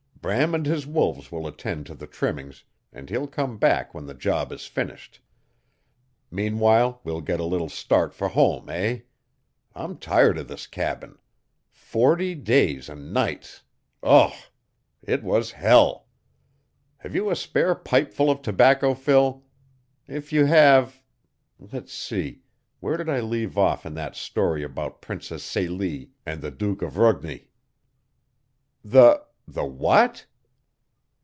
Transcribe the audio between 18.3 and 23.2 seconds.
tobacco, Phil? If you have let's see, where did